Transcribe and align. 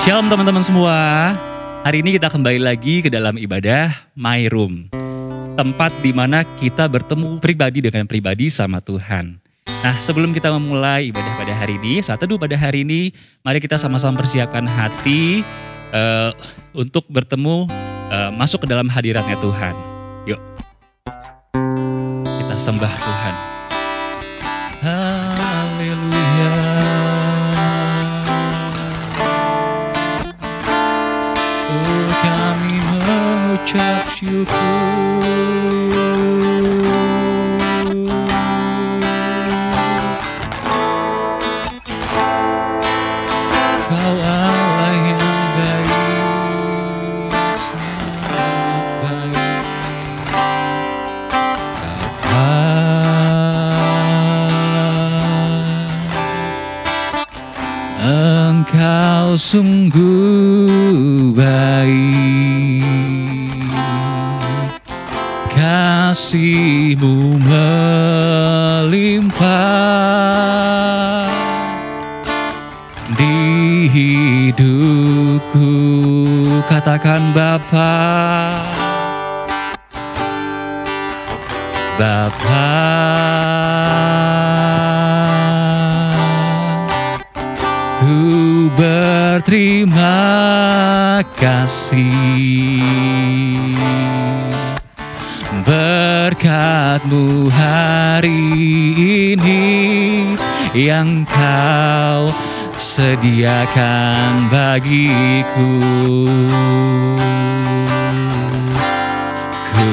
Shalom 0.00 0.32
teman-teman 0.32 0.64
semua. 0.64 0.96
Hari 1.84 2.00
ini 2.00 2.16
kita 2.16 2.32
kembali 2.32 2.56
lagi 2.56 3.04
ke 3.04 3.12
dalam 3.12 3.36
ibadah 3.36 3.92
My 4.16 4.48
Room. 4.48 4.88
Tempat 5.60 5.92
di 6.00 6.16
mana 6.16 6.40
kita 6.56 6.88
bertemu 6.88 7.36
pribadi 7.36 7.84
dengan 7.84 8.08
pribadi 8.08 8.48
sama 8.48 8.80
Tuhan. 8.80 9.36
Nah 9.84 10.00
sebelum 10.00 10.32
kita 10.32 10.56
memulai 10.56 11.12
ibadah 11.12 11.36
pada 11.36 11.52
hari 11.52 11.76
ini, 11.76 12.00
saat 12.00 12.16
teduh 12.16 12.40
pada 12.40 12.56
hari 12.56 12.80
ini, 12.80 13.12
mari 13.44 13.60
kita 13.60 13.76
sama-sama 13.76 14.24
persiapkan 14.24 14.64
hati 14.64 15.44
uh, 15.92 16.32
untuk 16.72 17.04
bertemu 17.12 17.68
uh, 18.08 18.32
masuk 18.32 18.64
ke 18.64 18.72
dalam 18.72 18.88
hadiratnya 18.88 19.36
Tuhan. 19.36 19.76
Yuk, 20.24 20.40
kita 22.24 22.56
sembah 22.56 22.94
Tuhan. 23.04 23.34
Haleluya. 24.80 25.49
Mengucap 33.60 34.08
syukur. 34.16 34.56
Kau 43.90 44.16
Allah 44.22 44.92
yang 44.96 45.18
baik, 45.58 45.92
sangat 47.58 48.88
baik. 49.04 49.64
Bapa, 51.84 52.48
Engkau 58.00 59.36
sungguh 59.36 60.09
katakan 76.90 77.22
Bapa. 77.30 77.94
Bapa. 81.94 82.66
Ku 88.02 88.66
berterima 88.74 90.18
kasih. 91.38 92.02
Berkatmu 95.62 97.54
hari 97.54 98.42
ini 99.38 99.62
yang 100.74 101.22
kau 101.22 102.34
sediakan 102.80 104.48
bagiku. 104.48 105.76
Ku 109.68 109.92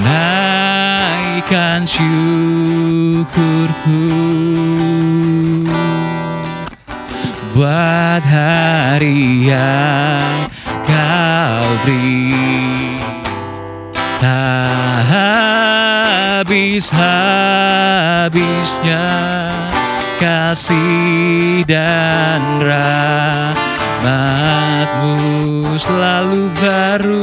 naikkan 0.00 1.84
syukurku. 1.84 3.36
Buat 7.52 8.24
hari 8.24 9.52
yang 9.52 10.48
kau 10.88 11.68
beri 11.84 12.96
tak 14.20 15.08
habis-habisnya 16.44 19.08
kasih 20.16 21.60
dan 21.68 22.40
rahmatmu 22.64 25.12
selalu 25.76 26.48
baru 26.56 27.20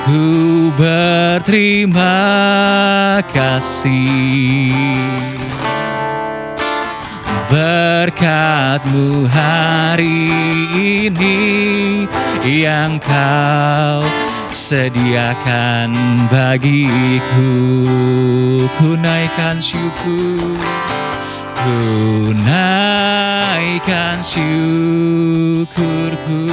Ku 0.08 0.72
berterima 0.74 2.16
kasih. 3.28 4.72
Berkatmu 7.50 9.26
hari 9.26 10.30
ini 10.78 12.06
yang 12.46 13.02
kau 13.02 14.19
sediakan 14.50 15.94
bagiku 16.26 17.54
ku 18.78 18.98
naikkan 18.98 19.62
syukur. 19.62 20.58
Ku 21.54 22.34
naikkan 22.34 24.18
syukurku. 24.24 26.50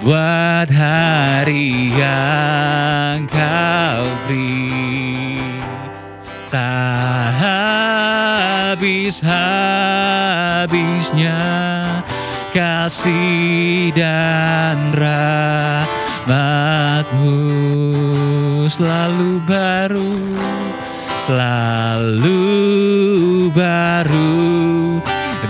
Buat 0.00 0.72
hari 0.72 1.92
yang 1.92 3.28
kau 3.28 4.08
beri 4.24 5.36
tak 6.50 7.30
habis-habisnya 8.74 11.59
kasih 12.50 13.94
dan 13.94 14.90
rahmatmu 14.90 15.86
selalu 18.66 19.38
baru 19.46 20.18
selalu 21.14 22.42
baru 23.54 24.98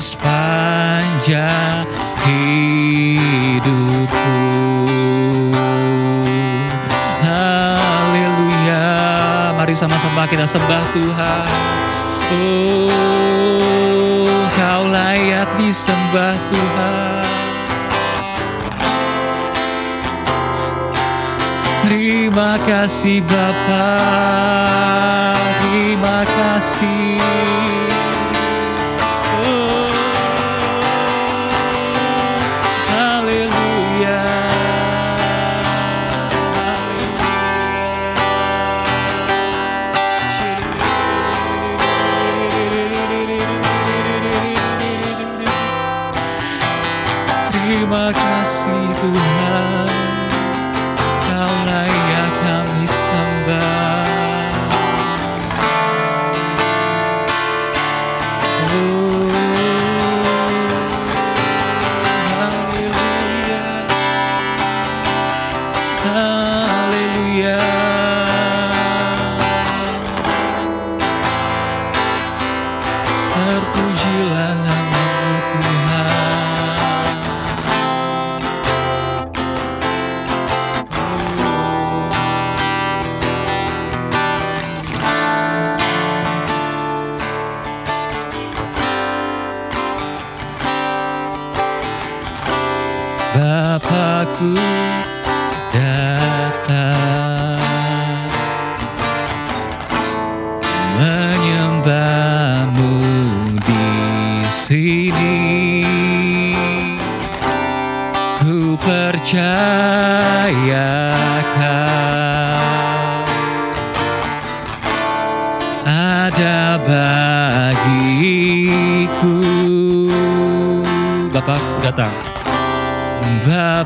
sepanjang 0.00 1.84
hidupku. 2.24 4.32
Haleluya. 7.20 8.88
Mari 9.60 9.76
sama-sama 9.76 10.24
kita 10.24 10.48
sembah 10.48 10.84
Tuhan. 10.96 11.52
Oh 12.32 14.32
kau 14.56 14.88
layak 14.88 15.52
disembah 15.60 16.32
Tuhan. 16.48 17.20
Terima 21.90 22.54
kasih 22.64 23.18
Bapa, 23.26 23.98
terima 25.58 26.22
kasih. 26.22 27.79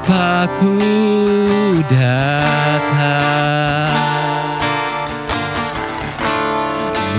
Bapakku 0.05 0.77
datang 1.89 3.89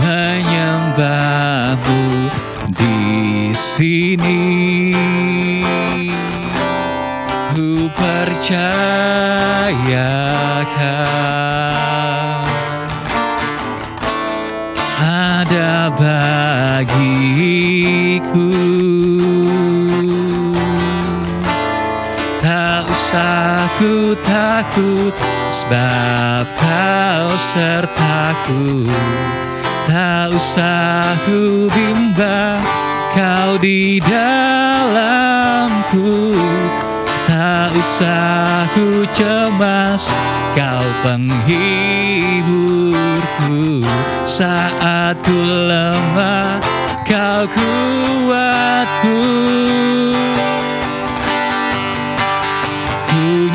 menyembahmu 0.06 2.06
di 2.78 3.50
sini. 3.58 4.94
Ku 7.58 7.90
percayakan 7.90 8.54
ada 15.02 15.90
bagiku. 15.90 17.05
Takut 24.24 25.12
sebab 25.52 26.48
kau 26.56 27.28
sertaku. 27.36 28.88
Tak 29.86 30.34
usah 30.34 31.14
ku 31.28 31.70
bimbang 31.70 32.58
kau 33.14 33.62
di 33.62 34.02
dalamku. 34.02 35.14
Tak 37.26 37.74
usah 37.76 38.68
ku 38.74 39.06
cemas 39.14 40.10
kau 40.58 40.86
penghiburku. 41.06 43.86
Saat 44.26 45.22
ku 45.22 45.38
lemah 45.70 46.58
kau 47.06 47.46
kuatku 47.54 49.22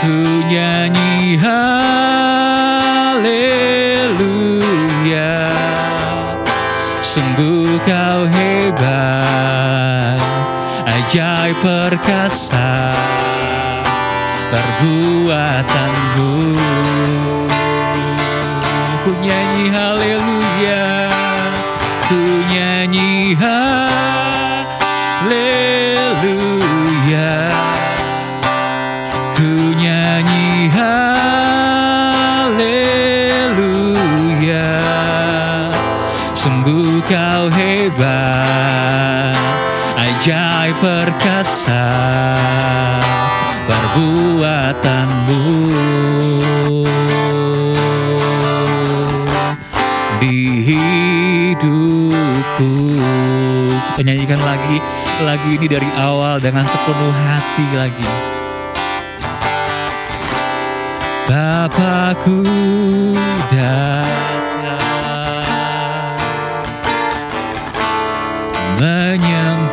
Ku 0.00 0.16
nyanyi 0.48 1.36
haleluya. 1.44 1.82
Sungguh 7.12 7.76
kau 7.84 8.24
hebat 8.24 10.16
Ajaib 10.88 11.60
perkasa 11.60 12.96
Perbuatanmu 14.48 16.32
Ku 19.04 19.10
nyanyi 19.20 19.68
haleluya 19.76 20.31
Ku 29.42 29.74
nyanyi 29.74 30.70
haleluya. 30.70 31.10
Sungguh 36.30 37.02
kau 37.10 37.50
hebat 37.50 39.34
Ajaib 39.98 40.78
perkasa 40.78 41.90
Perbuatanmu. 43.66 45.42
Di 50.22 50.38
hidupku. 50.70 51.90
Kita 53.90 54.06
nyanyikan 54.06 54.38
lagi 54.38 54.78
lagu 55.26 55.50
ini 55.50 55.66
dari 55.66 55.90
awal 55.98 56.38
dengan 56.38 56.62
sepenuh 56.62 57.10
hati 57.10 57.66
lagi 57.74 58.31
Bapakku 61.32 62.44
datang 63.48 64.52
menyembahmu 68.76 69.72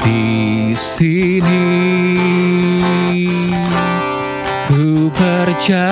di 0.00 0.72
sini. 0.72 1.68
Ku 4.72 5.12
percayakan 5.12 5.84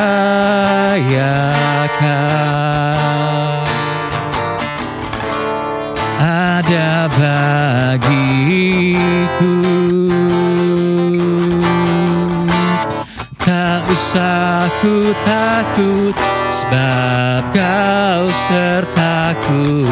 usah 14.83 14.91
ku 14.91 15.15
takut 15.23 16.11
sebab 16.51 17.55
kau 17.55 18.27
serta 18.51 19.31
aku 19.31 19.87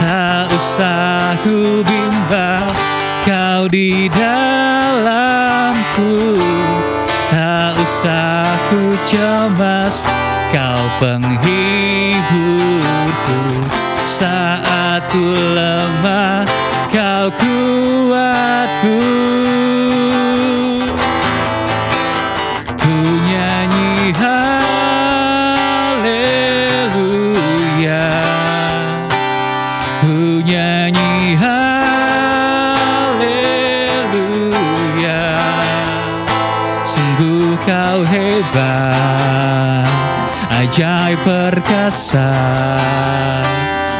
Tak 0.00 0.52
usah 0.52 1.32
ku 1.40 1.80
bimbang 1.80 2.68
Kau 3.24 3.64
di 3.72 4.04
dalamku. 4.12 4.36
Tak 7.32 7.72
usah 7.80 8.44
ku 8.68 8.92
cemas 9.08 10.04
Kau 10.52 10.84
penghiburku. 11.00 12.44
Saat 14.04 15.08
ku 15.08 15.32
lemah 15.32 16.44
Kau 16.92 17.32
kuatku 17.32 19.13
perkasa 41.22 42.30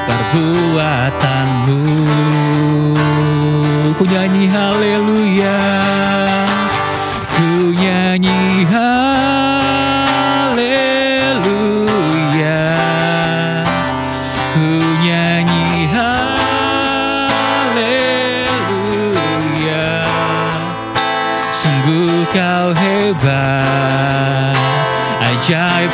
Perbuatanmu 0.08 1.43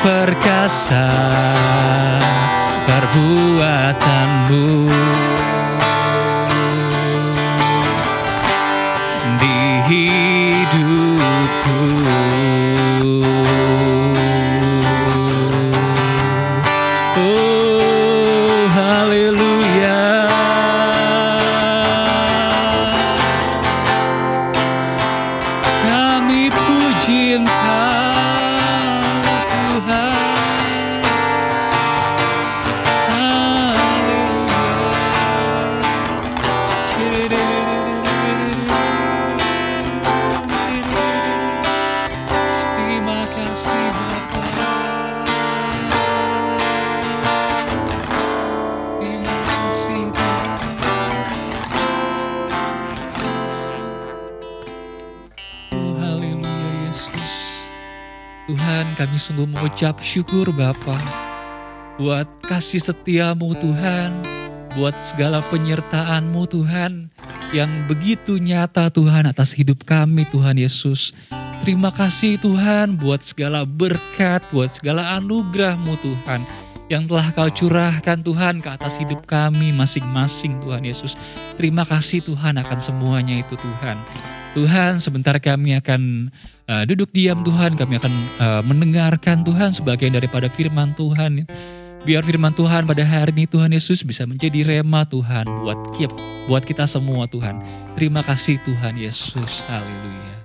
perkasa 0.02 1.09
Perbuatanmu 2.88 4.66
Tuhan 58.50 58.99
kami 58.99 59.14
sungguh 59.14 59.47
mengucap 59.47 60.02
syukur 60.02 60.50
Bapa 60.50 60.99
buat 62.02 62.26
kasih 62.42 62.83
setiamu 62.83 63.54
Tuhan, 63.54 64.26
buat 64.75 64.90
segala 65.07 65.38
penyertaanmu 65.54 66.50
Tuhan 66.50 67.14
yang 67.54 67.71
begitu 67.87 68.42
nyata 68.42 68.90
Tuhan 68.90 69.30
atas 69.30 69.54
hidup 69.54 69.87
kami 69.87 70.26
Tuhan 70.35 70.59
Yesus. 70.59 71.14
Terima 71.62 71.95
kasih 71.95 72.42
Tuhan 72.42 72.99
buat 72.99 73.23
segala 73.23 73.62
berkat, 73.62 74.42
buat 74.50 74.75
segala 74.75 75.14
anugerahmu 75.23 75.95
Tuhan 76.02 76.42
yang 76.90 77.07
telah 77.07 77.30
kau 77.30 77.54
curahkan 77.54 78.19
Tuhan 78.19 78.59
ke 78.59 78.66
atas 78.66 78.99
hidup 78.99 79.30
kami 79.30 79.71
masing-masing 79.71 80.59
Tuhan 80.59 80.83
Yesus. 80.83 81.14
Terima 81.54 81.87
kasih 81.87 82.19
Tuhan 82.26 82.59
akan 82.59 82.78
semuanya 82.83 83.38
itu 83.38 83.54
Tuhan. 83.54 83.95
Tuhan 84.59 84.99
sebentar 84.99 85.38
kami 85.38 85.78
akan 85.78 86.35
uh, 86.70 86.84
duduk 86.86 87.10
diam 87.10 87.42
Tuhan, 87.42 87.74
kami 87.74 87.98
akan 87.98 88.14
uh, 88.38 88.62
mendengarkan 88.62 89.42
Tuhan 89.42 89.74
sebagian 89.74 90.14
daripada 90.14 90.46
firman 90.46 90.94
Tuhan. 90.94 91.50
Biar 92.00 92.24
firman 92.24 92.56
Tuhan 92.56 92.88
pada 92.88 93.04
hari 93.04 93.28
ini 93.36 93.44
Tuhan 93.44 93.76
Yesus 93.76 94.00
bisa 94.00 94.24
menjadi 94.24 94.64
rema 94.64 95.04
Tuhan 95.04 95.44
buat 95.60 95.76
kita, 95.92 96.16
buat 96.48 96.64
kita 96.64 96.88
semua 96.88 97.28
Tuhan. 97.28 97.60
Terima 97.92 98.24
kasih 98.24 98.56
Tuhan 98.64 98.96
Yesus. 98.96 99.60
Haleluya. 99.68 100.40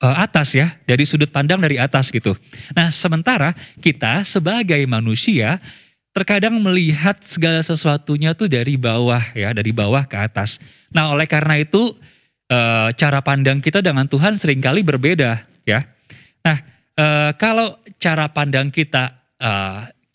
uh, 0.01 0.15
atas 0.25 0.57
ya, 0.57 0.73
dari 0.89 1.05
sudut 1.05 1.29
pandang 1.29 1.61
dari 1.61 1.77
atas 1.77 2.09
gitu. 2.09 2.33
Nah, 2.73 2.89
sementara 2.89 3.53
kita 3.77 4.25
sebagai 4.25 4.81
manusia 4.89 5.61
terkadang 6.17 6.57
melihat 6.57 7.21
segala 7.21 7.61
sesuatunya 7.61 8.33
tuh 8.33 8.49
dari 8.49 8.73
bawah 8.73 9.21
ya, 9.37 9.53
dari 9.53 9.69
bawah 9.69 10.01
ke 10.09 10.17
atas. 10.17 10.57
Nah, 10.89 11.13
oleh 11.13 11.29
karena 11.29 11.61
itu 11.61 11.93
uh, 12.49 12.89
cara 12.97 13.21
pandang 13.21 13.61
kita 13.61 13.85
dengan 13.85 14.09
Tuhan 14.09 14.33
sering 14.41 14.65
kali 14.65 14.81
berbeda 14.81 15.45
ya. 15.61 15.85
Nah, 16.41 16.57
uh, 16.97 17.31
kalau 17.37 17.77
cara 18.01 18.25
pandang 18.33 18.73
kita 18.73 19.13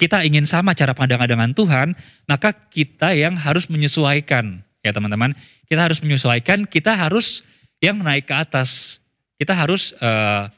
kita 0.05 0.21
ingin 0.21 0.45
sama 0.45 0.77
cara 0.77 0.93
pandangan 0.93 1.25
dengan 1.25 1.57
Tuhan, 1.57 1.97
maka 2.29 2.53
kita 2.53 3.17
yang 3.17 3.41
harus 3.41 3.73
menyesuaikan 3.73 4.61
ya 4.85 4.93
teman-teman. 4.93 5.33
Kita 5.65 5.89
harus 5.89 6.05
menyesuaikan, 6.05 6.69
kita 6.69 6.93
harus 6.93 7.41
yang 7.81 8.05
naik 8.05 8.29
ke 8.29 8.37
atas. 8.37 9.01
Kita 9.41 9.57
harus 9.57 9.97
uh, 10.05 10.53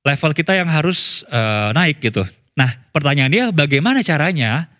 level 0.00 0.32
kita 0.32 0.56
yang 0.56 0.72
harus 0.72 1.28
uh, 1.28 1.76
naik 1.76 2.00
gitu. 2.00 2.24
Nah 2.56 2.80
pertanyaannya 2.96 3.52
bagaimana 3.52 4.00
caranya? 4.00 4.72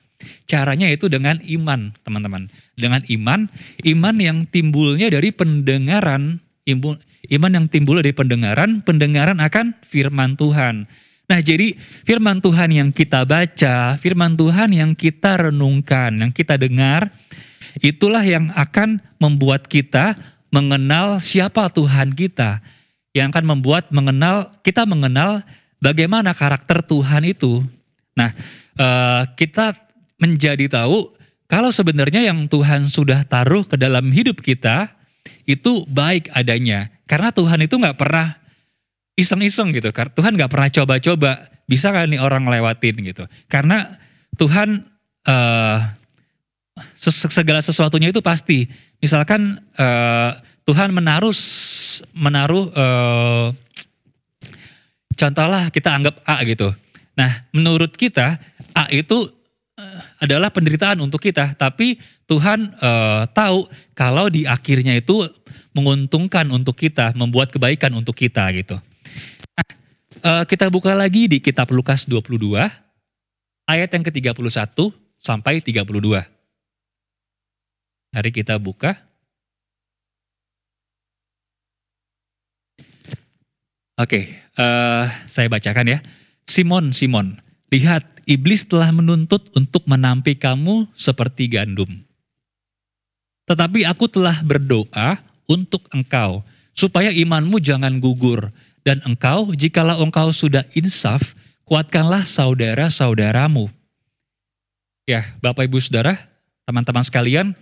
Caranya 0.48 0.88
itu 0.88 1.08
dengan 1.12 1.36
iman 1.44 1.92
teman-teman. 2.00 2.48
Dengan 2.76 3.04
iman, 3.04 3.48
iman 3.84 4.16
yang 4.16 4.44
timbulnya 4.48 5.12
dari 5.12 5.32
pendengaran, 5.32 6.40
iman 6.68 7.52
yang 7.52 7.66
timbul 7.72 8.00
dari 8.00 8.12
pendengaran, 8.12 8.80
pendengaran 8.84 9.40
akan 9.40 9.76
firman 9.84 10.36
Tuhan. 10.36 10.88
Nah, 11.30 11.38
jadi 11.38 11.78
firman 12.02 12.42
Tuhan 12.42 12.74
yang 12.74 12.90
kita 12.90 13.22
baca, 13.22 13.94
firman 14.02 14.34
Tuhan 14.34 14.74
yang 14.74 14.98
kita 14.98 15.46
renungkan, 15.46 16.26
yang 16.26 16.34
kita 16.34 16.58
dengar, 16.58 17.06
itulah 17.78 18.26
yang 18.26 18.50
akan 18.58 18.98
membuat 19.22 19.70
kita 19.70 20.18
mengenal 20.50 21.22
siapa 21.22 21.70
Tuhan 21.70 22.18
kita, 22.18 22.58
yang 23.14 23.30
akan 23.30 23.46
membuat 23.46 23.94
mengenal 23.94 24.50
kita 24.66 24.82
mengenal 24.82 25.46
bagaimana 25.78 26.34
karakter 26.34 26.82
Tuhan 26.82 27.22
itu. 27.22 27.62
Nah, 28.18 28.34
uh, 28.74 29.22
kita 29.38 29.78
menjadi 30.18 30.66
tahu 30.66 31.14
kalau 31.46 31.70
sebenarnya 31.70 32.26
yang 32.26 32.50
Tuhan 32.50 32.90
sudah 32.90 33.22
taruh 33.22 33.62
ke 33.62 33.78
dalam 33.78 34.10
hidup 34.10 34.42
kita 34.42 34.90
itu 35.46 35.86
baik 35.86 36.26
adanya, 36.34 36.90
karena 37.06 37.30
Tuhan 37.30 37.62
itu 37.62 37.78
nggak 37.78 37.98
pernah 38.02 38.39
iseng-iseng 39.18 39.74
gitu. 39.74 39.90
Tuhan 39.90 40.34
nggak 40.36 40.50
pernah 40.50 40.70
coba-coba 40.70 41.30
bisa 41.66 41.94
kan 41.94 42.10
nih 42.10 42.18
orang 42.18 42.46
lewatin 42.46 42.98
gitu. 43.02 43.24
Karena 43.46 43.98
Tuhan 44.34 44.82
uh, 45.26 45.78
segala 47.30 47.60
sesuatunya 47.62 48.10
itu 48.10 48.20
pasti. 48.20 48.66
Misalkan 49.00 49.58
uh, 49.78 50.34
Tuhan 50.66 50.92
menaruh 50.92 51.34
menaruh 52.14 52.66
uh, 52.74 53.46
contohlah 55.14 55.70
kita 55.70 55.94
anggap 55.94 56.18
A 56.26 56.42
gitu. 56.46 56.70
Nah, 57.14 57.46
menurut 57.52 57.94
kita 57.94 58.40
A 58.74 58.86
itu 58.90 59.40
adalah 60.20 60.52
penderitaan 60.52 61.00
untuk 61.00 61.24
kita, 61.24 61.56
tapi 61.56 61.96
Tuhan 62.28 62.76
uh, 62.76 63.24
tahu 63.32 63.64
kalau 63.96 64.28
di 64.28 64.44
akhirnya 64.44 65.00
itu 65.00 65.24
menguntungkan 65.72 66.44
untuk 66.52 66.76
kita, 66.76 67.16
membuat 67.16 67.48
kebaikan 67.48 67.96
untuk 67.96 68.12
kita 68.12 68.44
gitu. 68.52 68.76
Uh, 70.20 70.44
kita 70.44 70.68
buka 70.68 70.92
lagi 70.92 71.24
di 71.32 71.40
kitab 71.40 71.72
Lukas 71.72 72.04
22 72.04 72.52
ayat 73.64 73.88
yang 73.88 74.04
ke-31 74.04 74.76
sampai 75.16 75.64
32. 75.64 75.80
Hari 78.12 78.28
kita 78.28 78.60
buka. 78.60 79.00
Oke, 83.96 84.36
uh, 84.60 84.60
eh, 84.60 85.04
saya 85.24 85.48
bacakan 85.48 85.88
ya. 85.88 85.98
Simon, 86.44 86.92
Simon, 86.92 87.40
lihat 87.72 88.04
iblis 88.28 88.68
telah 88.68 88.92
menuntut 88.92 89.48
untuk 89.56 89.88
menampi 89.88 90.36
kamu 90.36 90.84
seperti 90.92 91.48
gandum. 91.48 92.04
Tetapi 93.48 93.88
aku 93.88 94.04
telah 94.04 94.44
berdoa 94.44 95.16
untuk 95.48 95.88
engkau, 95.96 96.44
supaya 96.76 97.08
imanmu 97.08 97.56
jangan 97.56 97.96
gugur 97.96 98.52
dan 98.86 99.00
engkau, 99.04 99.52
jikalau 99.52 100.00
engkau 100.00 100.32
sudah 100.32 100.64
insaf, 100.72 101.36
kuatkanlah 101.68 102.24
saudara-saudaramu. 102.24 103.68
Ya, 105.04 105.34
Bapak 105.42 105.66
Ibu 105.66 105.82
Saudara, 105.82 106.16
teman-teman 106.64 107.02
sekalian, 107.02 107.52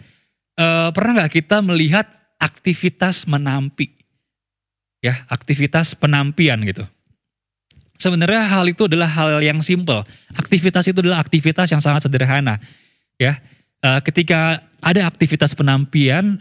eh, 0.58 0.88
pernah 0.92 1.22
nggak 1.22 1.32
kita 1.40 1.64
melihat 1.64 2.06
aktivitas 2.38 3.24
menampi? 3.24 3.96
Ya, 5.00 5.24
aktivitas 5.30 5.94
penampian 5.94 6.58
gitu. 6.66 6.84
Sebenarnya 7.98 8.46
hal 8.46 8.66
itu 8.70 8.86
adalah 8.86 9.10
hal 9.10 9.42
yang 9.42 9.58
simple. 9.62 10.06
Aktivitas 10.38 10.86
itu 10.86 11.02
adalah 11.02 11.18
aktivitas 11.18 11.70
yang 11.70 11.82
sangat 11.82 12.06
sederhana. 12.06 12.62
Ya, 13.18 13.42
eh, 13.82 14.00
ketika 14.06 14.62
ada 14.78 15.06
aktivitas 15.10 15.54
penampian, 15.58 16.38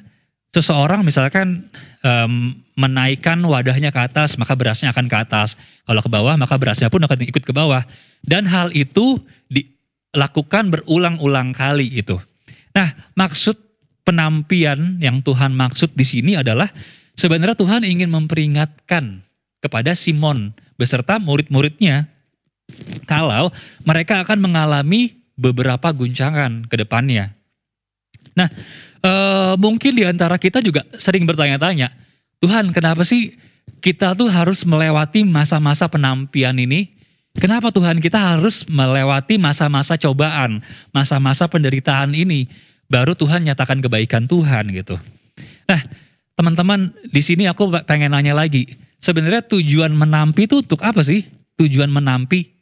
seseorang 0.53 1.01
misalkan 1.05 1.65
um, 2.05 2.53
menaikkan 2.77 3.41
wadahnya 3.41 3.89
ke 3.89 3.97
atas, 3.97 4.37
maka 4.37 4.53
berasnya 4.53 4.93
akan 4.93 5.09
ke 5.09 5.17
atas. 5.17 5.57
Kalau 5.83 6.01
ke 6.05 6.09
bawah, 6.13 6.37
maka 6.37 6.55
berasnya 6.61 6.93
pun 6.93 7.01
akan 7.01 7.25
ikut 7.25 7.41
ke 7.41 7.49
bawah. 7.49 7.81
Dan 8.21 8.45
hal 8.45 8.69
itu 8.77 9.17
dilakukan 9.49 10.69
berulang-ulang 10.69 11.57
kali 11.57 11.89
itu. 11.89 12.21
Nah, 12.77 12.93
maksud 13.17 13.57
penampian 14.05 15.01
yang 15.01 15.25
Tuhan 15.25 15.57
maksud 15.57 15.97
di 15.97 16.05
sini 16.05 16.37
adalah 16.37 16.69
sebenarnya 17.17 17.57
Tuhan 17.57 17.81
ingin 17.81 18.13
memperingatkan 18.13 19.25
kepada 19.57 19.97
Simon 19.97 20.53
beserta 20.77 21.17
murid-muridnya 21.17 22.05
kalau 23.09 23.49
mereka 23.81 24.21
akan 24.21 24.37
mengalami 24.37 25.17
beberapa 25.33 25.89
guncangan 25.89 26.69
ke 26.69 26.75
depannya. 26.77 27.33
Nah, 28.37 28.49
uh, 29.01 29.53
mungkin 29.57 29.97
di 29.97 30.05
antara 30.05 30.37
kita 30.37 30.61
juga 30.61 30.85
sering 31.01 31.25
bertanya-tanya, 31.25 31.89
Tuhan 32.37 32.69
kenapa 32.69 33.01
sih 33.01 33.33
kita 33.81 34.13
tuh 34.13 34.29
harus 34.29 34.61
melewati 34.65 35.25
masa-masa 35.25 35.89
penampian 35.89 36.57
ini? 36.57 36.93
Kenapa 37.37 37.69
Tuhan 37.69 38.01
kita 38.01 38.17
harus 38.17 38.65
melewati 38.65 39.37
masa-masa 39.37 39.93
cobaan, 39.93 40.65
masa-masa 40.89 41.45
penderitaan 41.45 42.17
ini? 42.17 42.49
Baru 42.89 43.13
Tuhan 43.13 43.45
nyatakan 43.45 43.77
kebaikan 43.77 44.25
Tuhan 44.25 44.73
gitu. 44.73 44.97
Nah, 45.69 45.81
teman-teman 46.33 46.93
di 47.05 47.21
sini 47.21 47.45
aku 47.45 47.69
pengen 47.85 48.17
nanya 48.17 48.33
lagi. 48.33 48.65
Sebenarnya 48.97 49.45
tujuan 49.45 49.93
menampi 49.93 50.49
itu 50.49 50.65
untuk 50.65 50.81
apa 50.81 51.05
sih? 51.05 51.29
Tujuan 51.61 51.93
menampi? 51.93 52.57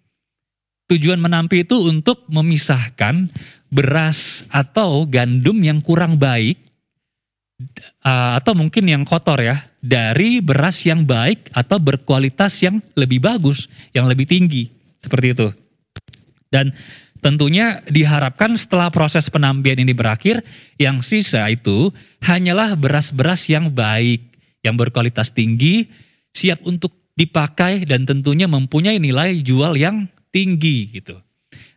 Tujuan 0.91 1.23
menampi 1.23 1.63
itu 1.63 1.87
untuk 1.87 2.27
memisahkan 2.27 3.31
beras 3.71 4.43
atau 4.51 5.07
gandum 5.07 5.55
yang 5.63 5.79
kurang 5.79 6.19
baik 6.19 6.59
uh, 8.05 8.37
atau 8.37 8.53
mungkin 8.53 8.85
yang 8.85 9.01
kotor 9.01 9.41
ya 9.41 9.65
dari 9.81 10.39
beras 10.39 10.85
yang 10.85 11.01
baik 11.03 11.49
atau 11.51 11.81
berkualitas 11.81 12.61
yang 12.61 12.77
lebih 12.93 13.19
bagus, 13.19 13.65
yang 13.97 14.05
lebih 14.05 14.29
tinggi 14.29 14.69
seperti 15.01 15.27
itu. 15.33 15.47
Dan 16.53 16.71
tentunya 17.19 17.81
diharapkan 17.89 18.53
setelah 18.55 18.93
proses 18.93 19.27
penambihan 19.33 19.81
ini 19.81 19.91
berakhir, 19.91 20.45
yang 20.77 21.01
sisa 21.01 21.49
itu 21.49 21.89
hanyalah 22.21 22.77
beras-beras 22.77 23.49
yang 23.49 23.73
baik, 23.73 24.21
yang 24.61 24.77
berkualitas 24.77 25.33
tinggi, 25.33 25.89
siap 26.31 26.61
untuk 26.63 26.93
dipakai 27.17 27.87
dan 27.87 28.05
tentunya 28.05 28.45
mempunyai 28.45 29.01
nilai 29.01 29.39
jual 29.41 29.73
yang 29.79 30.05
tinggi 30.29 30.91
gitu. 30.91 31.15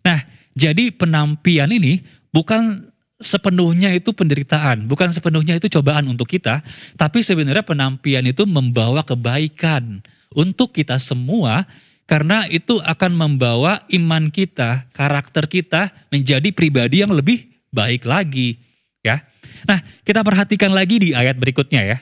Nah, 0.02 0.18
jadi 0.58 0.90
penampian 0.90 1.70
ini 1.70 2.02
bukan 2.34 2.90
sepenuhnya 3.18 3.90
itu 3.94 4.14
penderitaan, 4.14 4.87
bukan 4.87 5.11
sepenuhnya 5.11 5.59
itu 5.59 5.66
cobaan 5.66 6.07
untuk 6.07 6.31
kita, 6.31 6.62
tapi 6.94 7.22
sebenarnya 7.22 7.66
penampian 7.66 8.22
itu 8.26 8.46
membawa 8.46 9.02
kebaikan 9.02 10.02
untuk 10.31 10.70
kita 10.70 10.96
semua 11.02 11.66
karena 12.09 12.46
itu 12.48 12.81
akan 12.81 13.12
membawa 13.12 13.85
iman 13.92 14.33
kita, 14.33 14.88
karakter 14.96 15.44
kita 15.44 15.92
menjadi 16.09 16.48
pribadi 16.54 17.04
yang 17.04 17.12
lebih 17.12 17.50
baik 17.68 18.09
lagi, 18.09 18.57
ya. 19.04 19.20
Nah, 19.68 19.83
kita 20.07 20.24
perhatikan 20.24 20.72
lagi 20.72 20.96
di 21.02 21.11
ayat 21.12 21.37
berikutnya 21.37 21.83
ya. 21.85 21.98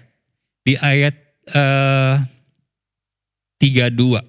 Di 0.62 0.78
ayat 0.78 1.14
eh, 1.50 2.14
32. 3.58 4.20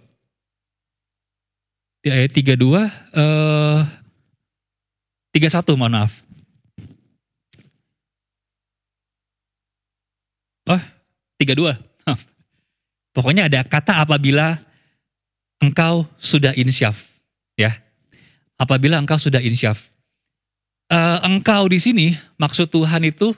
Di 2.02 2.10
ayat 2.13 2.32
32 2.32 2.88
uh, 3.19 3.84
31 5.36 5.76
mohon 5.76 5.91
maaf. 5.91 6.27
Oh, 10.67 10.82
32. 11.39 11.80
Pokoknya 13.17 13.49
ada 13.49 13.65
kata 13.65 13.97
apabila 14.06 14.62
engkau 15.58 16.06
sudah 16.21 16.53
insyaf. 16.53 16.93
Ya. 17.58 17.73
Apabila 18.62 19.01
engkau 19.01 19.17
sudah 19.17 19.41
insyaf. 19.41 19.89
Uh, 20.88 21.19
engkau 21.25 21.65
di 21.67 21.82
sini 21.82 22.15
maksud 22.38 22.69
Tuhan 22.69 23.10
itu 23.10 23.34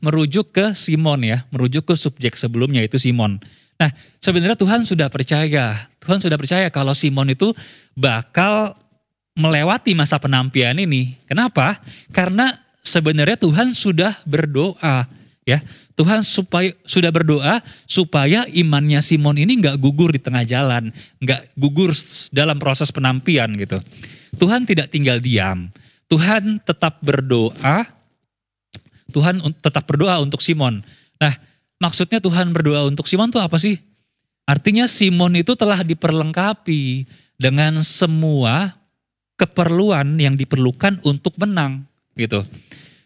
merujuk 0.00 0.50
ke 0.50 0.72
Simon 0.72 1.22
ya, 1.22 1.44
merujuk 1.52 1.92
ke 1.92 1.94
subjek 1.94 2.40
sebelumnya 2.40 2.80
itu 2.80 2.96
Simon. 2.96 3.36
Nah, 3.76 3.92
sebenarnya 4.16 4.56
Tuhan 4.56 4.84
sudah 4.88 5.12
percaya, 5.12 5.76
Tuhan 6.00 6.20
sudah 6.20 6.36
percaya 6.40 6.66
kalau 6.72 6.96
Simon 6.96 7.32
itu 7.32 7.52
bakal 7.92 8.76
melewati 9.36 9.92
masa 9.92 10.16
penampian 10.16 10.76
ini. 10.80 11.20
Kenapa? 11.28 11.80
Karena 12.12 12.60
sebenarnya 12.80 13.36
Tuhan 13.40 13.76
sudah 13.76 14.20
berdoa, 14.24 15.04
ya. 15.44 15.60
Tuhan 16.00 16.24
supaya 16.24 16.72
sudah 16.88 17.12
berdoa 17.12 17.60
supaya 17.84 18.48
imannya 18.48 19.04
Simon 19.04 19.36
ini 19.36 19.60
nggak 19.60 19.76
gugur 19.76 20.08
di 20.08 20.16
tengah 20.16 20.48
jalan, 20.48 20.88
nggak 21.20 21.52
gugur 21.60 21.92
dalam 22.32 22.56
proses 22.56 22.88
penampian 22.88 23.52
gitu. 23.60 23.76
Tuhan 24.40 24.64
tidak 24.64 24.88
tinggal 24.88 25.20
diam. 25.20 25.68
Tuhan 26.08 26.64
tetap 26.64 27.04
berdoa. 27.04 27.84
Tuhan 29.12 29.44
tetap 29.60 29.84
berdoa 29.84 30.24
untuk 30.24 30.40
Simon. 30.40 30.80
Nah, 31.20 31.36
maksudnya 31.76 32.16
Tuhan 32.16 32.56
berdoa 32.56 32.88
untuk 32.88 33.04
Simon 33.04 33.28
itu 33.28 33.36
apa 33.36 33.60
sih? 33.60 33.76
Artinya 34.48 34.88
Simon 34.88 35.36
itu 35.36 35.52
telah 35.52 35.84
diperlengkapi 35.84 37.04
dengan 37.36 37.84
semua 37.84 38.72
keperluan 39.36 40.16
yang 40.16 40.32
diperlukan 40.32 41.04
untuk 41.04 41.36
menang 41.36 41.84
gitu. 42.16 42.40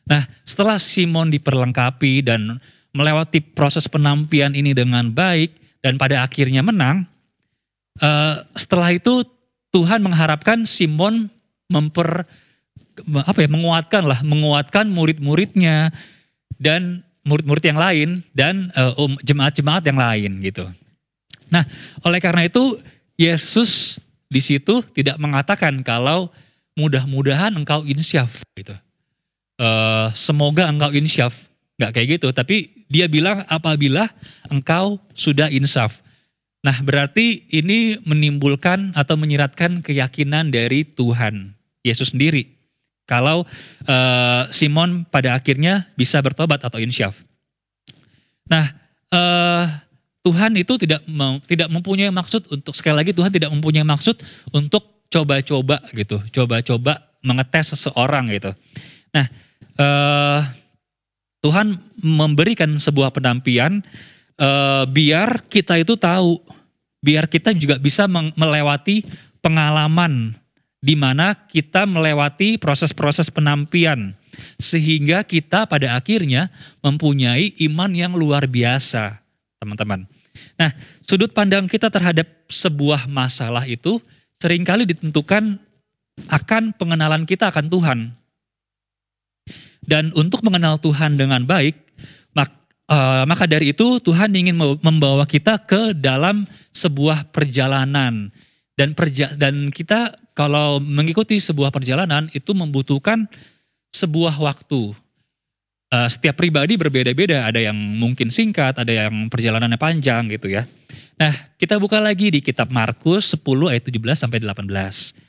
Nah, 0.06 0.30
setelah 0.46 0.78
Simon 0.78 1.34
diperlengkapi 1.34 2.22
dan 2.22 2.62
melewati 2.94 3.42
proses 3.42 3.90
penampian 3.90 4.54
ini 4.54 4.72
dengan 4.72 5.10
baik 5.10 5.82
dan 5.82 5.98
pada 5.98 6.22
akhirnya 6.24 6.62
menang, 6.62 7.04
uh, 8.00 8.40
setelah 8.54 8.94
itu 8.94 9.26
Tuhan 9.74 10.00
mengharapkan 10.00 10.62
Simon 10.64 11.28
memper 11.66 12.24
apa 13.26 13.42
ya 13.42 13.50
menguatkan 13.50 14.06
lah 14.06 14.22
menguatkan 14.22 14.86
murid-muridnya 14.86 15.90
dan 16.62 17.02
murid-murid 17.26 17.64
yang 17.74 17.80
lain 17.80 18.08
dan 18.30 18.70
uh, 18.78 18.94
um, 18.94 19.18
jemaat-jemaat 19.24 19.82
yang 19.82 19.98
lain 19.98 20.32
gitu. 20.44 20.64
Nah, 21.50 21.66
oleh 22.06 22.22
karena 22.22 22.46
itu 22.46 22.78
Yesus 23.18 23.98
di 24.30 24.38
situ 24.38 24.84
tidak 24.94 25.18
mengatakan 25.18 25.82
kalau 25.82 26.30
mudah-mudahan 26.78 27.54
engkau 27.54 27.82
insyaf 27.82 28.30
gitu. 28.54 28.74
Uh, 29.54 30.10
semoga 30.14 30.66
engkau 30.66 30.90
insyaf, 30.90 31.34
nggak 31.78 31.90
kayak 31.94 32.08
gitu. 32.18 32.28
Tapi 32.34 32.83
dia 32.94 33.10
bilang 33.10 33.42
apabila 33.50 34.06
engkau 34.46 35.02
sudah 35.18 35.50
insaf. 35.50 35.98
Nah, 36.62 36.78
berarti 36.78 37.42
ini 37.50 37.98
menimbulkan 38.06 38.94
atau 38.94 39.18
menyiratkan 39.18 39.82
keyakinan 39.82 40.54
dari 40.54 40.86
Tuhan 40.86 41.58
Yesus 41.82 42.14
sendiri. 42.14 42.54
Kalau 43.04 43.44
uh, 43.84 44.42
Simon 44.54 45.04
pada 45.10 45.36
akhirnya 45.36 45.90
bisa 45.98 46.22
bertobat 46.22 46.62
atau 46.62 46.78
insyaf. 46.80 47.18
Nah, 48.48 48.72
uh, 49.12 49.68
Tuhan 50.24 50.56
itu 50.56 50.80
tidak 50.80 51.04
tidak 51.44 51.68
mempunyai 51.68 52.08
maksud 52.08 52.48
untuk 52.48 52.72
sekali 52.72 52.96
lagi 52.96 53.12
Tuhan 53.12 53.28
tidak 53.28 53.52
mempunyai 53.52 53.84
maksud 53.84 54.24
untuk 54.56 55.04
coba-coba 55.12 55.84
gitu, 55.92 56.16
coba-coba 56.32 57.12
mengetes 57.20 57.76
seseorang 57.76 58.32
gitu. 58.32 58.56
Nah, 59.12 59.26
uh, 59.76 60.40
Tuhan 61.44 61.76
memberikan 62.00 62.80
sebuah 62.80 63.12
penampian 63.12 63.84
uh, 64.40 64.88
biar 64.88 65.44
kita 65.52 65.76
itu 65.76 65.92
tahu, 66.00 66.40
biar 67.04 67.28
kita 67.28 67.52
juga 67.52 67.76
bisa 67.76 68.08
melewati 68.08 69.04
pengalaman 69.44 70.32
di 70.80 70.96
mana 70.96 71.36
kita 71.36 71.84
melewati 71.84 72.56
proses-proses 72.56 73.28
penampian 73.28 74.16
sehingga 74.56 75.20
kita 75.20 75.68
pada 75.68 76.00
akhirnya 76.00 76.48
mempunyai 76.80 77.52
iman 77.68 77.92
yang 77.92 78.16
luar 78.16 78.48
biasa, 78.48 79.20
teman-teman. 79.60 80.08
Nah, 80.56 80.72
sudut 81.04 81.30
pandang 81.30 81.68
kita 81.68 81.92
terhadap 81.92 82.26
sebuah 82.48 83.04
masalah 83.04 83.68
itu 83.68 84.00
sering 84.40 84.64
kali 84.64 84.88
ditentukan 84.88 85.60
akan 86.28 86.72
pengenalan 86.76 87.28
kita 87.28 87.52
akan 87.52 87.68
Tuhan. 87.68 87.98
Dan 89.84 90.10
untuk 90.16 90.40
mengenal 90.44 90.80
Tuhan 90.80 91.20
dengan 91.20 91.44
baik, 91.44 91.76
mak, 92.32 92.50
uh, 92.88 93.24
maka 93.28 93.44
dari 93.44 93.76
itu 93.76 94.00
Tuhan 94.00 94.32
ingin 94.32 94.56
membawa 94.80 95.28
kita 95.28 95.60
ke 95.60 95.92
dalam 95.92 96.48
sebuah 96.72 97.28
perjalanan. 97.30 98.32
Dan 98.74 98.90
perja 98.96 99.30
dan 99.38 99.70
kita 99.70 100.18
kalau 100.34 100.82
mengikuti 100.82 101.38
sebuah 101.38 101.70
perjalanan 101.70 102.26
itu 102.34 102.50
membutuhkan 102.52 103.30
sebuah 103.94 104.34
waktu. 104.42 104.90
Uh, 105.94 106.08
setiap 106.10 106.34
pribadi 106.34 106.74
berbeda-beda, 106.74 107.46
ada 107.46 107.62
yang 107.62 107.76
mungkin 107.76 108.26
singkat, 108.26 108.74
ada 108.74 108.90
yang 108.90 109.30
perjalanannya 109.30 109.78
panjang 109.78 110.26
gitu 110.26 110.50
ya. 110.50 110.66
Nah, 111.14 111.30
kita 111.54 111.78
buka 111.78 112.02
lagi 112.02 112.34
di 112.34 112.42
kitab 112.42 112.74
Markus 112.74 113.30
10 113.38 113.70
ayat 113.70 113.86
17 113.86 114.18
sampai 114.18 114.42
18. 114.42 115.23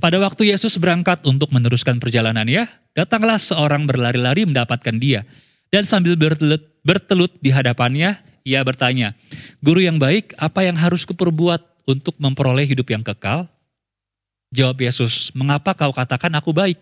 Pada 0.00 0.16
waktu 0.22 0.54
Yesus 0.54 0.80
berangkat 0.80 1.20
untuk 1.28 1.52
meneruskan 1.52 2.00
perjalanannya, 2.00 2.64
datanglah 2.96 3.36
seorang 3.36 3.84
berlari-lari 3.84 4.48
mendapatkan 4.48 4.96
dia. 4.96 5.26
Dan 5.68 5.84
sambil 5.84 6.16
bertelut, 6.16 6.64
bertelut 6.84 7.32
di 7.40 7.52
hadapannya, 7.52 8.16
ia 8.44 8.60
bertanya, 8.64 9.16
Guru 9.60 9.84
yang 9.84 9.96
baik, 9.96 10.36
apa 10.36 10.64
yang 10.66 10.76
harus 10.76 11.06
kuperbuat 11.06 11.86
untuk 11.86 12.16
memperoleh 12.18 12.66
hidup 12.66 12.88
yang 12.92 13.04
kekal? 13.04 13.48
Jawab 14.52 14.84
Yesus, 14.84 15.32
mengapa 15.32 15.72
kau 15.72 15.94
katakan 15.96 16.32
aku 16.36 16.52
baik? 16.52 16.76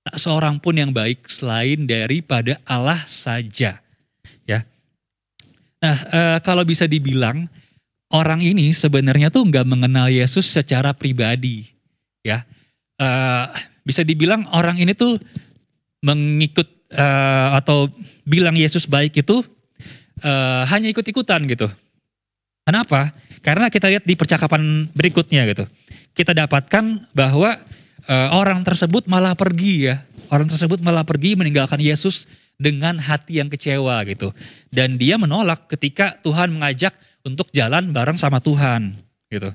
Tak 0.00 0.16
seorang 0.16 0.56
pun 0.56 0.72
yang 0.72 0.88
baik 0.88 1.28
selain 1.28 1.84
daripada 1.84 2.56
Allah 2.64 3.04
saja. 3.04 3.76
Ya. 4.48 4.64
Nah, 5.84 5.96
e, 6.08 6.20
kalau 6.40 6.64
bisa 6.64 6.88
dibilang 6.88 7.44
orang 8.08 8.40
ini 8.40 8.72
sebenarnya 8.72 9.28
tuh 9.28 9.44
nggak 9.44 9.68
mengenal 9.68 10.08
Yesus 10.08 10.48
secara 10.48 10.96
pribadi, 10.96 11.68
ya. 12.26 12.44
E, 13.00 13.08
bisa 13.84 14.04
dibilang 14.04 14.46
orang 14.52 14.76
ini 14.76 14.92
tuh 14.92 15.16
mengikut 16.04 16.68
e, 16.90 17.06
atau 17.56 17.88
bilang 18.24 18.54
Yesus 18.56 18.84
baik 18.88 19.20
itu 19.20 19.44
e, 20.20 20.32
hanya 20.68 20.88
ikut-ikutan 20.92 21.44
gitu. 21.48 21.68
Kenapa? 22.64 23.10
Karena 23.40 23.72
kita 23.72 23.88
lihat 23.88 24.04
di 24.04 24.14
percakapan 24.14 24.86
berikutnya 24.92 25.48
gitu. 25.48 25.64
Kita 26.12 26.36
dapatkan 26.36 27.08
bahwa 27.16 27.56
uh, 28.06 28.28
orang 28.36 28.60
tersebut 28.64 29.08
malah 29.08 29.32
pergi 29.32 29.90
ya. 29.90 30.04
Orang 30.30 30.46
tersebut 30.46 30.78
malah 30.84 31.02
pergi 31.02 31.34
meninggalkan 31.34 31.80
Yesus 31.82 32.30
dengan 32.60 33.00
hati 33.00 33.42
yang 33.42 33.50
kecewa 33.50 34.04
gitu. 34.06 34.30
Dan 34.70 35.00
dia 35.00 35.18
menolak 35.18 35.66
ketika 35.66 36.14
Tuhan 36.22 36.54
mengajak 36.54 36.94
untuk 37.26 37.50
jalan 37.50 37.90
bareng 37.90 38.20
sama 38.20 38.38
Tuhan 38.38 38.94
gitu. 39.32 39.50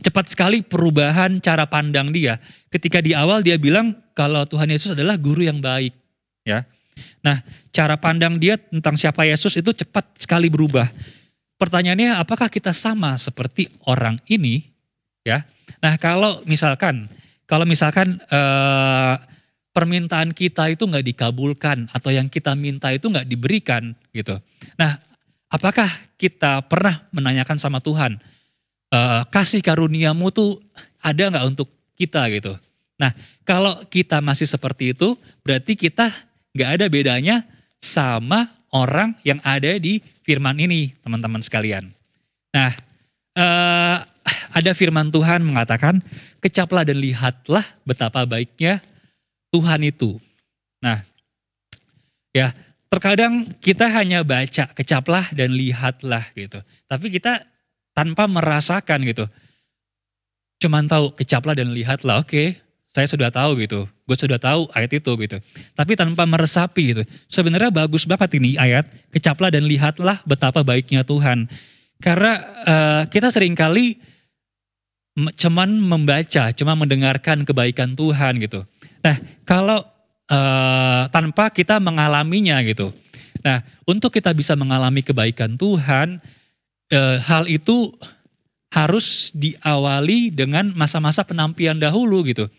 Cepat 0.00 0.30
sekali 0.32 0.60
perubahan 0.60 1.40
cara 1.40 1.64
pandang 1.64 2.12
dia. 2.12 2.36
Ketika 2.68 3.00
di 3.00 3.16
awal 3.16 3.40
dia 3.40 3.56
bilang 3.56 3.96
kalau 4.12 4.44
Tuhan 4.44 4.70
Yesus 4.70 4.92
adalah 4.92 5.18
guru 5.18 5.42
yang 5.44 5.58
baik, 5.58 5.94
ya. 6.44 6.64
Nah, 7.24 7.42
cara 7.74 7.98
pandang 7.98 8.38
dia 8.38 8.54
tentang 8.60 8.94
siapa 8.94 9.26
Yesus 9.26 9.58
itu 9.58 9.74
cepat 9.74 10.04
sekali 10.20 10.46
berubah. 10.52 10.86
Pertanyaannya 11.58 12.20
apakah 12.20 12.46
kita 12.52 12.70
sama 12.76 13.16
seperti 13.16 13.70
orang 13.88 14.20
ini, 14.28 14.62
ya? 15.24 15.42
Nah, 15.80 15.96
kalau 15.98 16.44
misalkan 16.44 17.08
kalau 17.44 17.68
misalkan 17.68 18.20
uh, 18.32 19.16
permintaan 19.74 20.32
kita 20.32 20.70
itu 20.70 20.86
nggak 20.86 21.02
dikabulkan 21.02 21.90
atau 21.90 22.14
yang 22.14 22.30
kita 22.30 22.54
minta 22.54 22.94
itu 22.94 23.10
nggak 23.10 23.26
diberikan 23.26 23.92
gitu. 24.14 24.38
Nah, 24.78 24.96
apakah 25.50 25.90
kita 26.16 26.62
pernah 26.70 27.04
menanyakan 27.10 27.58
sama 27.58 27.82
Tuhan, 27.82 28.16
uh, 28.94 29.26
kasih 29.34 29.58
karuniamu 29.58 30.30
tuh 30.30 30.62
ada 31.02 31.26
nggak 31.34 31.46
untuk 31.50 31.68
kita 31.98 32.30
gitu? 32.30 32.54
Nah, 32.94 33.10
kalau 33.42 33.82
kita 33.90 34.22
masih 34.22 34.46
seperti 34.46 34.94
itu, 34.94 35.18
berarti 35.42 35.74
kita 35.74 36.08
nggak 36.54 36.70
ada 36.80 36.86
bedanya 36.86 37.36
sama 37.82 38.46
orang 38.70 39.18
yang 39.26 39.42
ada 39.42 39.74
di 39.76 39.98
firman 40.22 40.56
ini, 40.62 40.94
teman-teman 41.02 41.42
sekalian. 41.42 41.90
Nah, 42.54 42.70
uh, 43.36 43.98
ada 44.54 44.70
firman 44.72 45.10
Tuhan 45.10 45.42
mengatakan, 45.42 46.00
kecaplah 46.38 46.86
dan 46.86 47.02
lihatlah 47.02 47.66
betapa 47.82 48.22
baiknya 48.24 48.78
Tuhan 49.50 49.82
itu. 49.84 50.16
Nah, 50.80 51.02
ya 52.32 52.54
terkadang 52.88 53.50
kita 53.58 53.90
hanya 53.90 54.22
baca 54.22 54.70
kecaplah 54.70 55.28
dan 55.34 55.50
lihatlah 55.50 56.22
gitu. 56.38 56.62
Tapi 56.86 57.10
kita 57.10 57.42
tanpa 57.94 58.26
merasakan 58.26 59.06
gitu. 59.06 59.24
Cuman 60.60 60.90
tahu 60.90 61.14
kecaplah 61.14 61.54
dan 61.54 61.70
lihatlah, 61.70 62.20
oke 62.20 62.28
okay, 62.28 62.46
saya 62.94 63.10
sudah 63.10 63.30
tahu 63.30 63.58
gitu. 63.62 63.90
Gue 64.06 64.16
sudah 64.18 64.38
tahu 64.38 64.70
ayat 64.70 64.92
itu 64.94 65.12
gitu. 65.18 65.36
Tapi 65.74 65.92
tanpa 65.98 66.28
meresapi 66.28 66.82
gitu. 66.94 67.02
Sebenarnya 67.26 67.74
bagus 67.74 68.06
banget 68.06 68.38
ini 68.38 68.54
ayat, 68.54 68.86
kecaplah 69.10 69.50
dan 69.50 69.66
lihatlah 69.66 70.22
betapa 70.22 70.62
baiknya 70.62 71.02
Tuhan. 71.02 71.50
Karena 71.98 72.32
uh, 72.62 73.02
kita 73.10 73.34
sering 73.34 73.58
kali 73.58 73.98
cuman 75.14 75.74
membaca, 75.78 76.50
cuma 76.54 76.74
mendengarkan 76.74 77.46
kebaikan 77.46 77.94
Tuhan 77.94 78.42
gitu. 78.42 78.66
Nah, 79.02 79.16
kalau 79.46 79.82
uh, 80.30 81.06
tanpa 81.10 81.50
kita 81.50 81.78
mengalaminya 81.78 82.58
gitu. 82.66 82.90
Nah, 83.42 83.62
untuk 83.84 84.14
kita 84.14 84.30
bisa 84.32 84.54
mengalami 84.54 85.02
kebaikan 85.02 85.58
Tuhan, 85.58 86.22
uh, 86.94 87.18
hal 87.20 87.50
itu 87.50 87.92
harus 88.74 89.30
diawali 89.34 90.34
dengan 90.34 90.74
masa-masa 90.74 91.22
penampian 91.22 91.78
dahulu 91.78 92.26
gitu. 92.26 92.50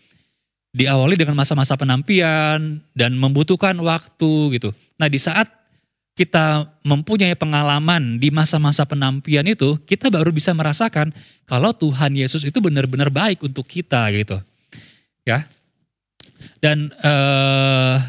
Diawali 0.72 1.16
dengan 1.16 1.36
masa-masa 1.36 1.76
penampian 1.76 2.80
dan 2.96 3.12
membutuhkan 3.16 3.76
waktu 3.80 4.60
gitu. 4.60 4.72
Nah, 4.96 5.08
di 5.08 5.20
saat 5.20 5.48
kita 6.16 6.72
mempunyai 6.80 7.36
pengalaman 7.36 8.16
di 8.16 8.32
masa-masa 8.32 8.88
penampian 8.88 9.44
itu, 9.44 9.76
kita 9.84 10.08
baru 10.08 10.32
bisa 10.32 10.56
merasakan 10.56 11.12
kalau 11.44 11.76
Tuhan 11.76 12.16
Yesus 12.16 12.48
itu 12.48 12.56
benar-benar 12.64 13.12
baik 13.12 13.44
untuk 13.44 13.68
kita 13.68 14.08
gitu. 14.16 14.40
Ya. 15.28 15.44
Dan 16.64 16.88
uh, 17.04 18.00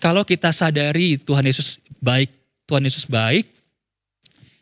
kalau 0.00 0.24
kita 0.24 0.48
sadari 0.56 1.20
Tuhan 1.20 1.44
Yesus 1.44 1.76
baik, 2.00 2.32
Tuhan 2.64 2.88
Yesus 2.88 3.04
baik 3.04 3.51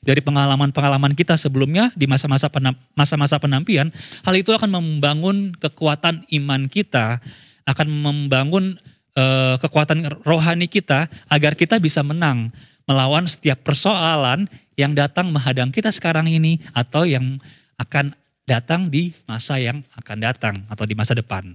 dari 0.00 0.24
pengalaman-pengalaman 0.24 1.12
kita 1.12 1.36
sebelumnya 1.36 1.92
di 1.92 2.08
masa-masa 2.08 2.48
masa-masa 2.96 3.36
penampian, 3.36 3.92
hal 4.24 4.34
itu 4.36 4.50
akan 4.56 4.72
membangun 4.72 5.52
kekuatan 5.60 6.24
iman 6.40 6.66
kita, 6.72 7.20
akan 7.68 7.88
membangun 7.88 8.80
uh, 9.16 9.60
kekuatan 9.60 10.08
rohani 10.24 10.72
kita 10.72 11.12
agar 11.28 11.52
kita 11.52 11.76
bisa 11.76 12.00
menang 12.00 12.48
melawan 12.88 13.28
setiap 13.28 13.60
persoalan 13.60 14.48
yang 14.74 14.96
datang 14.96 15.28
menghadang 15.28 15.68
kita 15.68 15.92
sekarang 15.92 16.26
ini 16.26 16.58
atau 16.72 17.04
yang 17.04 17.36
akan 17.76 18.16
datang 18.48 18.88
di 18.88 19.12
masa 19.28 19.60
yang 19.60 19.84
akan 19.94 20.18
datang 20.18 20.54
atau 20.72 20.88
di 20.88 20.96
masa 20.96 21.12
depan. 21.12 21.54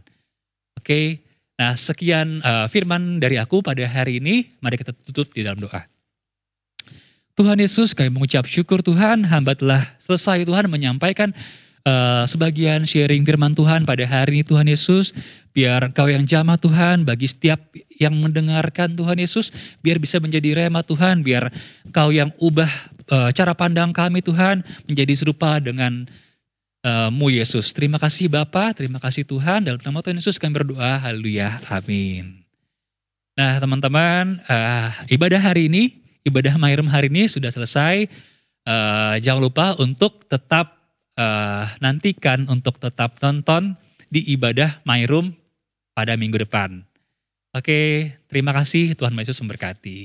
Oke, 0.77 1.25
nah 1.57 1.73
sekian 1.73 2.45
uh, 2.45 2.69
firman 2.69 3.17
dari 3.17 3.41
aku 3.41 3.65
pada 3.65 3.83
hari 3.89 4.21
ini. 4.21 4.53
Mari 4.61 4.77
kita 4.77 4.93
tutup 4.93 5.33
di 5.33 5.41
dalam 5.41 5.57
doa. 5.57 5.94
Tuhan 7.35 7.59
Yesus 7.59 7.91
kami 7.91 8.15
mengucap 8.15 8.47
syukur 8.47 8.79
Tuhan, 8.79 9.27
hamba 9.27 9.59
telah 9.59 9.83
selesai 9.99 10.47
Tuhan 10.47 10.71
menyampaikan 10.71 11.35
uh, 11.83 12.23
sebagian 12.23 12.87
sharing 12.87 13.27
firman 13.27 13.51
Tuhan 13.51 13.83
pada 13.83 14.07
hari 14.07 14.39
ini 14.39 14.43
Tuhan 14.47 14.63
Yesus. 14.71 15.11
Biar 15.51 15.91
Engkau 15.91 16.07
yang 16.07 16.23
jamah 16.23 16.55
Tuhan 16.55 17.03
bagi 17.03 17.27
setiap 17.27 17.59
yang 17.99 18.15
mendengarkan 18.15 18.95
Tuhan 18.95 19.19
Yesus. 19.19 19.51
Biar 19.83 19.99
bisa 19.99 20.23
menjadi 20.23 20.63
rema 20.63 20.79
Tuhan, 20.79 21.27
biar 21.27 21.51
Engkau 21.83 22.15
yang 22.15 22.31
ubah 22.39 22.71
uh, 23.11 23.29
cara 23.35 23.51
pandang 23.51 23.91
kami 23.91 24.23
Tuhan 24.23 24.63
menjadi 24.87 25.13
serupa 25.19 25.59
dengan 25.59 26.07
uh, 26.87 27.11
mu 27.11 27.27
Yesus. 27.27 27.75
Terima 27.75 27.99
kasih 27.99 28.31
Bapa, 28.31 28.71
terima 28.71 29.03
kasih 29.03 29.27
Tuhan. 29.27 29.67
Dalam 29.67 29.83
nama 29.83 29.99
Tuhan 29.99 30.23
Yesus 30.23 30.39
kami 30.39 30.55
berdoa, 30.55 31.03
haleluya, 31.03 31.59
amin. 31.67 32.47
Nah 33.35 33.59
teman-teman, 33.59 34.39
uh, 34.47 34.87
ibadah 35.11 35.43
hari 35.43 35.67
ini 35.67 36.04
ibadah 36.25 36.57
Mairum 36.57 36.89
hari 36.89 37.07
ini 37.07 37.29
sudah 37.29 37.53
selesai. 37.53 38.09
Uh, 38.65 39.15
jangan 39.21 39.45
lupa 39.45 39.77
untuk 39.77 40.25
tetap 40.25 40.73
uh, 41.15 41.69
nantikan 41.79 42.49
untuk 42.49 42.81
tetap 42.81 43.21
nonton 43.21 43.77
di 44.09 44.33
ibadah 44.33 44.81
Mairum 44.83 45.29
pada 45.93 46.17
minggu 46.17 46.41
depan. 46.43 46.81
Oke, 47.55 48.11
terima 48.27 48.51
kasih 48.51 48.97
Tuhan 48.97 49.15
Yesus 49.15 49.39
memberkati. 49.39 49.99